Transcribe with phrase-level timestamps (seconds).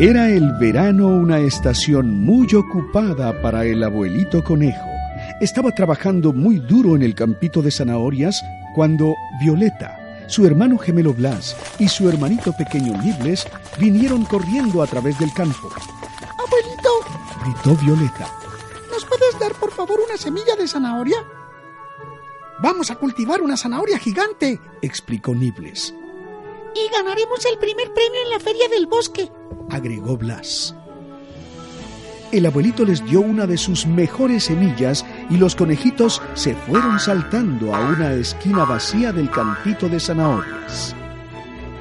[0.00, 4.88] Era el verano una estación muy ocupada para el abuelito conejo.
[5.42, 8.42] Estaba trabajando muy duro en el campito de zanahorias
[8.74, 13.46] cuando Violeta, su hermano gemelo Blas y su hermanito pequeño Nibles
[13.78, 15.68] vinieron corriendo a través del campo.
[15.68, 16.90] ¡Abuelito!
[17.44, 18.26] gritó Violeta.
[18.90, 21.22] ¿Nos puedes dar por favor una semilla de zanahoria?
[22.62, 25.94] Vamos a cultivar una zanahoria gigante, explicó Nibles.
[26.74, 29.30] Y ganaremos el primer premio en la feria del bosque,
[29.70, 30.74] agregó Blas.
[32.32, 37.74] El abuelito les dio una de sus mejores semillas y los conejitos se fueron saltando
[37.74, 40.94] a una esquina vacía del campito de zanahorias.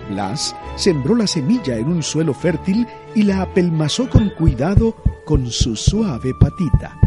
[0.09, 5.75] Blas sembró la semilla en un suelo fértil y la apelmazó con cuidado con su
[5.75, 6.97] suave patita.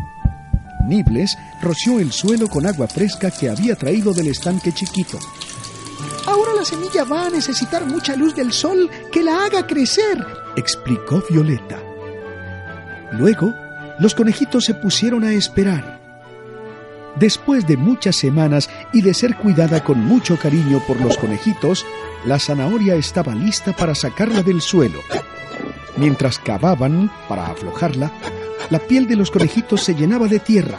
[0.87, 5.19] Nibles roció el suelo con agua fresca que había traído del estanque chiquito.
[6.27, 10.25] Ahora la semilla va a necesitar mucha luz del sol que la haga crecer,
[10.57, 11.79] explicó Violeta.
[13.13, 13.53] Luego,
[13.99, 16.01] los conejitos se pusieron a esperar.
[17.17, 21.85] Después de muchas semanas y de ser cuidada con mucho cariño por los conejitos,
[22.25, 25.01] la zanahoria estaba lista para sacarla del suelo.
[25.97, 28.11] Mientras cavaban para aflojarla,
[28.71, 30.79] la piel de los conejitos se llenaba de tierra,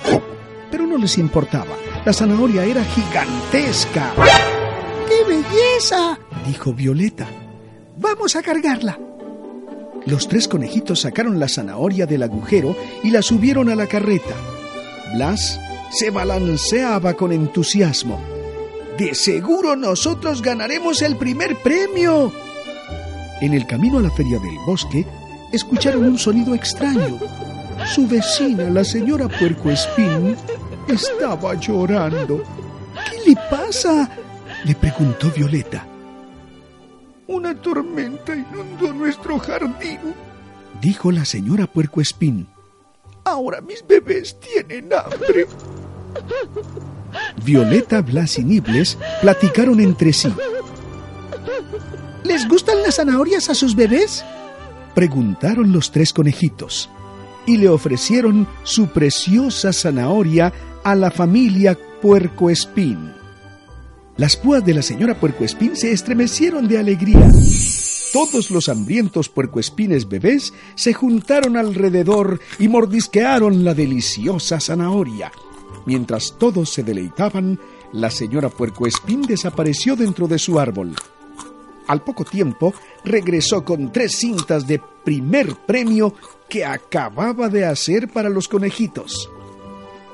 [0.72, 1.76] pero no les importaba.
[2.04, 4.12] La zanahoria era gigantesca.
[6.48, 7.28] Dijo Violeta.
[7.98, 8.98] Vamos a cargarla.
[10.06, 14.34] Los tres conejitos sacaron la zanahoria del agujero y la subieron a la carreta.
[15.14, 15.60] Blas
[15.92, 18.22] se balanceaba con entusiasmo.
[18.98, 22.32] De seguro nosotros ganaremos el primer premio.
[23.42, 25.06] En el camino a la feria del bosque,
[25.52, 27.20] escucharon un sonido extraño.
[27.94, 30.38] Su vecina, la señora Puerco Espín,
[30.88, 32.42] estaba llorando.
[33.10, 34.10] ¿Qué le pasa?
[34.66, 35.86] Le preguntó Violeta.
[37.28, 40.00] Una tormenta inundó nuestro jardín,
[40.82, 42.48] dijo la señora Puerco Espín.
[43.24, 45.48] Ahora mis bebés tienen hambre.
[47.44, 50.34] Violeta, Blas y Nibles platicaron entre sí.
[52.24, 54.24] ¿Les gustan las zanahorias a sus bebés?
[54.96, 56.90] Preguntaron los tres conejitos
[57.46, 60.54] y le ofrecieron su preciosa zanahoria
[60.84, 63.23] a la familia Puerco Espín.
[64.24, 67.30] Las púas de la señora Puercoespín se estremecieron de alegría.
[68.14, 75.30] Todos los hambrientos puercoespines bebés se juntaron alrededor y mordisquearon la deliciosa zanahoria.
[75.86, 77.60] Mientras todos se deleitaban,
[77.92, 80.96] la señora Puercoespín desapareció dentro de su árbol.
[81.88, 82.74] Al poco tiempo
[83.04, 86.16] regresó con tres cintas de primer premio
[86.48, 89.30] que acababa de hacer para los conejitos.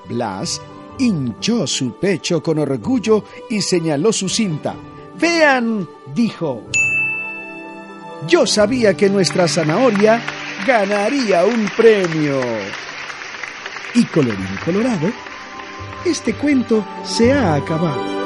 [0.07, 0.59] Blas
[0.99, 4.75] hinchó su pecho con orgullo y señaló su cinta.
[5.19, 6.63] Vean, dijo.
[8.27, 10.21] Yo sabía que nuestra zanahoria
[10.67, 12.41] ganaría un premio.
[13.95, 15.11] Y colorín colorado,
[16.05, 18.18] este cuento se ha acabado.